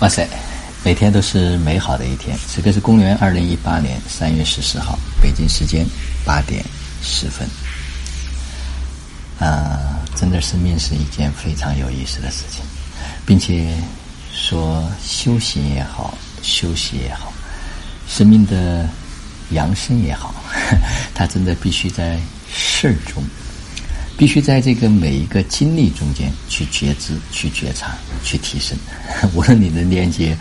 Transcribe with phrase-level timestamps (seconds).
[0.00, 0.26] 哇塞，
[0.82, 2.34] 每天都是美好的一天。
[2.48, 5.84] 此刻是公元二零一八年三月十四号，北京时间
[6.24, 6.64] 八点
[7.02, 7.46] 十分。
[9.38, 12.64] 啊，真的，生命是一件非常有意思的事情，
[13.26, 13.76] 并且
[14.32, 17.30] 说修行也好，休息也好，
[18.08, 18.88] 生命的
[19.50, 20.34] 扬升也好，
[21.14, 22.18] 它真的必须在
[22.50, 23.22] 事儿中。
[24.20, 28.76] 必须在这个每一个经历中间去觉知、去觉察、去提升。
[29.32, 30.36] 无论你能链接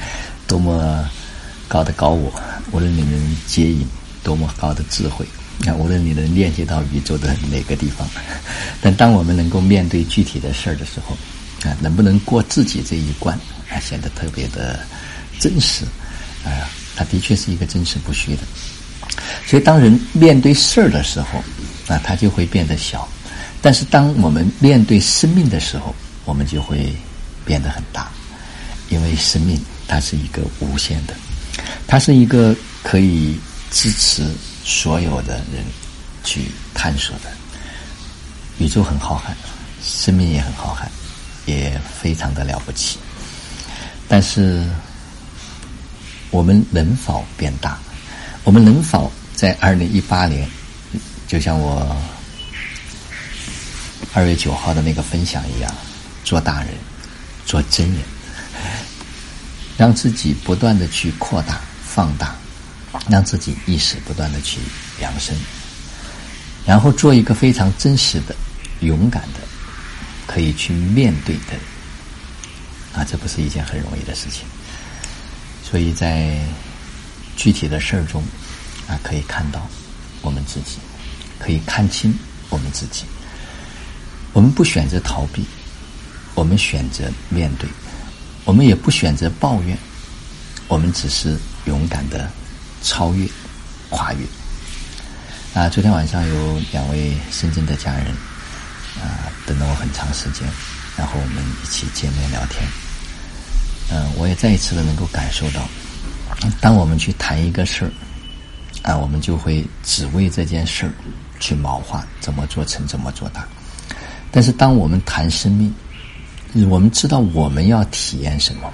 [0.45, 1.09] 多么
[1.65, 2.29] 高的高我，
[2.73, 3.87] 无论你能接引
[4.21, 5.25] 多么高的智慧，
[5.65, 8.05] 啊，无论你能链接到宇宙的哪个地方，
[8.81, 11.15] 但当我们能够面对具体的事儿的时候，
[11.63, 13.33] 啊，能不能过自己这一关，
[13.71, 14.77] 啊，显得特别的
[15.39, 15.85] 真实，
[16.43, 18.41] 啊，它的确是一个真实不虚的。
[19.45, 21.39] 所以，当人面对事儿的时候，
[21.87, 23.07] 啊，他就会变得小。
[23.61, 26.95] 但是，当我们面对生命的时候，我们就会
[27.45, 28.09] 变得很大，
[28.87, 31.13] 因为生命它是一个无限的，
[31.85, 33.37] 它是一个可以
[33.69, 34.23] 支持
[34.63, 35.65] 所有的人
[36.23, 36.43] 去
[36.73, 37.29] 探索的。
[38.59, 39.33] 宇宙很浩瀚，
[39.83, 40.87] 生命也很浩瀚，
[41.45, 42.97] 也非常的了不起。
[44.07, 44.65] 但是，
[46.31, 47.77] 我们能否变大？
[48.45, 50.49] 我们能否在二零一八年，
[51.27, 51.93] 就像我？
[54.11, 55.71] 二月九号的那个分享一样，
[56.23, 56.69] 做大人，
[57.45, 58.01] 做真人，
[59.77, 62.35] 让自己不断的去扩大、放大，
[63.07, 64.59] 让自己意识不断的去
[64.99, 65.35] 扬升，
[66.65, 68.35] 然后做一个非常真实的、
[68.79, 69.39] 勇敢的、
[70.25, 74.43] 可以去面对的，啊，这不是一件很容易的事情。
[75.63, 76.35] 所以在
[77.37, 78.23] 具体的事儿中，
[78.87, 79.67] 啊，可以看到
[80.21, 80.77] 我们自己，
[81.37, 82.11] 可以看清
[82.49, 83.03] 我们自己。
[84.33, 85.43] 我们不选择逃避，
[86.35, 87.67] 我们选择面对，
[88.45, 89.77] 我们也不选择抱怨，
[90.67, 92.29] 我们只是勇敢的
[92.83, 93.27] 超越、
[93.89, 94.25] 跨越。
[95.53, 98.05] 啊，昨天晚上有两位深圳的家人
[99.01, 100.47] 啊，等了我很长时间，
[100.95, 102.63] 然后我们一起见面聊天。
[103.91, 105.67] 嗯，我也再一次的能够感受到，
[106.61, 107.91] 当我们去谈一个事儿，
[108.83, 110.93] 啊，我们就会只为这件事儿
[111.39, 113.47] 去谋划怎么做成、怎么做大。
[114.31, 115.73] 但是，当我们谈生命，
[116.69, 118.71] 我们知道我们要体验什么，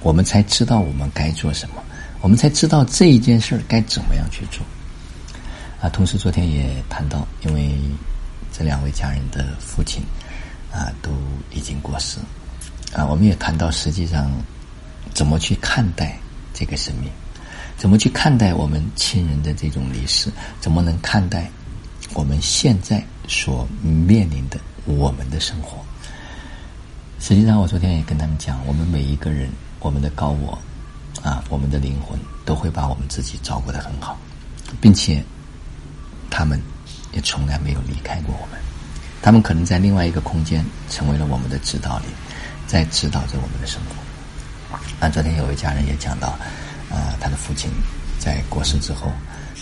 [0.00, 1.82] 我们才知道我们该做什么，
[2.22, 4.64] 我们才知道这一件事儿该怎么样去做。
[5.80, 7.74] 啊，同时昨天也谈到，因为
[8.50, 10.02] 这两位家人的父亲
[10.72, 11.10] 啊都
[11.52, 12.18] 已经过世，
[12.94, 14.30] 啊，我们也谈到实际上
[15.12, 16.18] 怎么去看待
[16.54, 17.10] 这个生命，
[17.76, 21.50] 怎么去看待我们亲人的这种离世，怎么能看待
[22.14, 24.58] 我们现在所面临的。
[24.86, 25.78] 我们的生活，
[27.18, 29.50] 实际上，我昨天也跟他们讲，我们每一个人，
[29.80, 30.58] 我们的高我，
[31.22, 34.18] 啊，我们的灵魂，都会把我们自己照顾的很好，
[34.82, 35.24] 并且，
[36.30, 36.60] 他们
[37.12, 38.60] 也从来没有离开过我们，
[39.22, 42.08] 他们可能在另外一个空间成为了我们的指导灵，
[42.66, 44.76] 在指导着我们的生活。
[45.00, 46.28] 啊，昨天有位家人也讲到，
[46.90, 47.70] 啊，他的父亲
[48.18, 49.10] 在过世之后，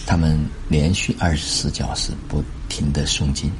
[0.04, 0.36] 他们
[0.68, 3.52] 连续二十四小时不停的诵经。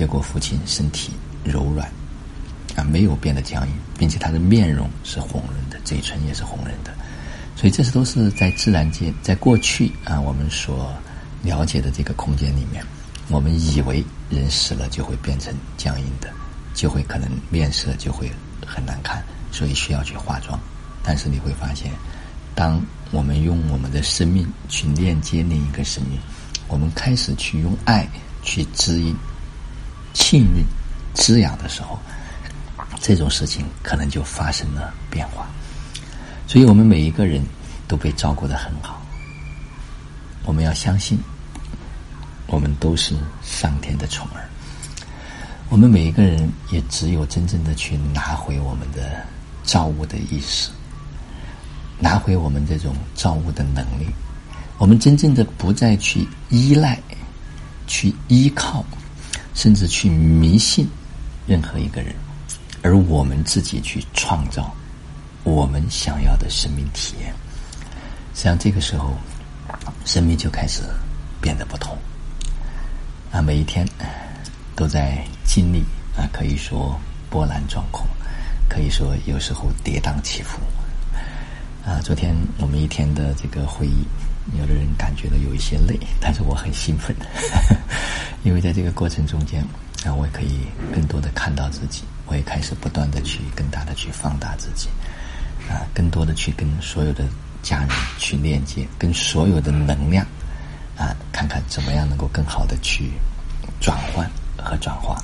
[0.00, 1.12] 结果，父亲身体
[1.44, 1.86] 柔软，
[2.74, 6.90] 啊，没有变得僵硬，并且他的面容是红润的，嘴唇也是红润的。
[7.54, 10.90] 所以，这是都是在自然界，在过去啊，我们所
[11.42, 12.82] 了解的这个空间里面，
[13.28, 16.30] 我们以为人死了就会变成僵硬的，
[16.72, 18.32] 就会可能面色就会
[18.66, 19.22] 很难看，
[19.52, 20.58] 所以需要去化妆。
[21.02, 21.92] 但是你会发现，
[22.54, 26.18] 当我们用我们的生命去链接另一个生命，
[26.68, 28.08] 我们开始去用爱
[28.42, 29.14] 去指引。
[30.14, 30.64] 幸运
[31.14, 31.98] 滋养的时候，
[33.00, 35.46] 这种事情可能就发生了变化。
[36.46, 37.42] 所以我们每一个人
[37.86, 39.00] 都被照顾的很好。
[40.44, 41.18] 我们要相信，
[42.46, 44.42] 我们都是上天的宠儿。
[45.68, 49.24] 我们每一个人也只有真正的去拿回我们的
[49.62, 50.70] 造物的意识，
[52.00, 54.08] 拿回我们这种造物的能力。
[54.78, 56.98] 我们真正的不再去依赖，
[57.86, 58.84] 去依靠。
[59.54, 60.88] 甚至去迷信
[61.46, 62.14] 任何一个人，
[62.82, 64.72] 而我们自己去创造
[65.44, 67.32] 我们想要的生命体验。
[68.34, 69.14] 实际上，这个时候，
[70.04, 70.82] 生命就开始
[71.40, 71.96] 变得不同。
[73.32, 73.86] 啊，每一天
[74.74, 75.80] 都在经历
[76.16, 76.98] 啊，可以说
[77.28, 78.06] 波澜壮阔，
[78.68, 80.58] 可以说有时候跌宕起伏。
[81.84, 84.06] 啊，昨天我们一天的这个会议。
[84.58, 87.14] 有的人感觉到有一些累，但是我很兴奋，
[88.42, 89.62] 因为在这个过程中间，
[90.04, 90.60] 啊，我也可以
[90.94, 94.88] 更多的看到自己，我也开始不断的去更大的去放大自己，
[95.68, 97.24] 啊，更多的去跟所有的
[97.62, 97.88] 家人
[98.18, 100.26] 去链接，跟所有的能量
[100.96, 103.12] 啊，看看怎么样能够更好的去
[103.78, 105.22] 转换和转化。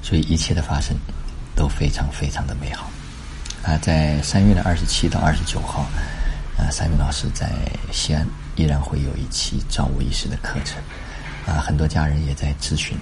[0.00, 0.96] 所以一切的发生
[1.54, 2.90] 都非常非常的美好。
[3.62, 5.80] 啊，在三月的二十七到二十九号，
[6.56, 7.50] 啊，三明老师在
[7.92, 10.80] 西安依然会有一期造物意识的课程。
[11.48, 12.94] 啊，很多家人也在咨询，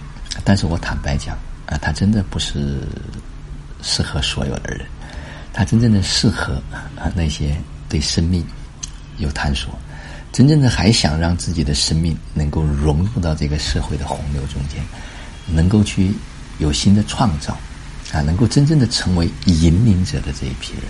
[0.44, 2.78] 但是我坦白讲，啊，他真的不是
[3.82, 4.86] 适合所有的人，
[5.52, 7.56] 他真正的适合啊那些
[7.88, 8.46] 对生命
[9.18, 9.76] 有探索，
[10.32, 14.80] 真正的还想让自己的生命能够融入到这个社会的洪流中间，
[15.46, 16.14] 能够去
[16.58, 17.52] 有新的创造，
[18.12, 20.84] 啊，能够真正的成为引领者的这一批人，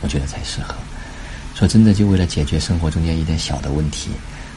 [0.00, 0.74] 我觉得才适合。
[1.54, 4.10] 说真的，就为了解决生活中间一点小的问题。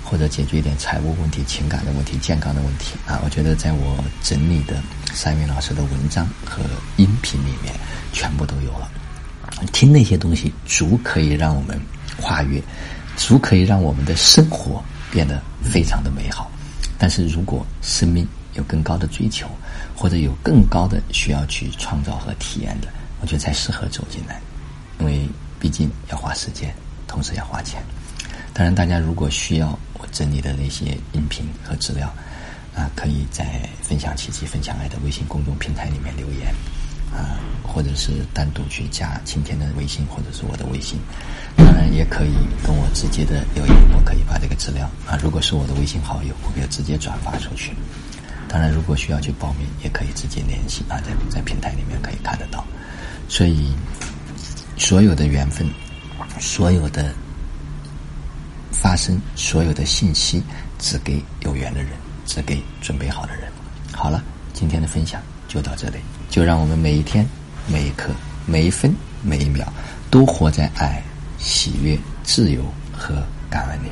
[0.06, 3.20] 或者解决一点财务问题、情感的问题、健康的问题啊！
[3.26, 4.82] 我觉得在我整理的
[5.12, 6.62] 三云老师的文章和
[6.98, 7.74] 音频里面，
[8.14, 8.90] 全部都有了。
[9.74, 11.80] 听那些东西，足可以让我们
[12.22, 12.62] 跨越，
[13.18, 16.52] 足可以让我们的生活变得非常的美好。
[17.00, 19.48] 但是如果生命有更高的追求，
[19.96, 22.88] 或者有更高的需要去创造和体验的，
[23.22, 24.40] 我觉得才适合走进来，
[25.00, 25.28] 因为
[25.60, 26.74] 毕竟要花时间，
[27.08, 27.82] 同时要花钱。
[28.54, 29.78] 当然，大家如果需要
[30.12, 32.08] 整理的那些音频和资料，
[32.76, 36.54] 啊，可以在“分享奇迹、分享爱”的微信公众平台里面留言，
[37.14, 41.00] 啊，或者是单独去加晴天的微信或者是我的微信。
[41.58, 42.34] 当然，也可以
[42.66, 47.74] 跟我直接的留言，我可以把这个资料啊，如果是我的微信好友，我可以直接转发出去。
[48.48, 52.66] 当然，如果需要去报名，也可以直接联系啊，在在平台里面可以看得到。
[53.28, 53.74] 所以，
[54.78, 55.68] 所有的缘分，
[56.40, 57.14] 所有的。
[58.82, 60.44] 发生所有的信息，
[60.78, 61.92] 只给有缘的人，
[62.26, 63.50] 只给准备好的人。
[63.92, 64.24] 好了，
[64.54, 65.98] 今天的分享就到这里，
[66.30, 67.26] 就让我们每一天、
[67.68, 68.12] 每一刻、
[68.46, 68.94] 每一分、
[69.24, 69.66] 每一秒，
[70.12, 71.02] 都活在爱、
[71.38, 73.90] 喜悦、自由和感恩里。